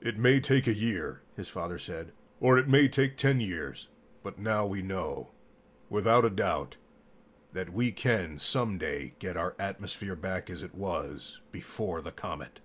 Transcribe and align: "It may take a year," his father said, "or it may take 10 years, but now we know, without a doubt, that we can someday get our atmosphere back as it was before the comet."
"It 0.00 0.16
may 0.16 0.40
take 0.40 0.66
a 0.66 0.72
year," 0.72 1.20
his 1.36 1.50
father 1.50 1.78
said, 1.78 2.12
"or 2.40 2.56
it 2.56 2.70
may 2.70 2.88
take 2.88 3.18
10 3.18 3.38
years, 3.38 3.88
but 4.22 4.38
now 4.38 4.64
we 4.64 4.80
know, 4.80 5.28
without 5.90 6.24
a 6.24 6.30
doubt, 6.30 6.78
that 7.52 7.74
we 7.74 7.92
can 7.92 8.38
someday 8.38 9.12
get 9.18 9.36
our 9.36 9.54
atmosphere 9.58 10.16
back 10.16 10.48
as 10.48 10.62
it 10.62 10.74
was 10.74 11.40
before 11.52 12.00
the 12.00 12.12
comet." 12.12 12.60